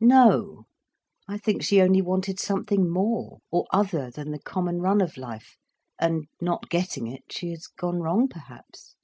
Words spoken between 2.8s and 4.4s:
more, or other than the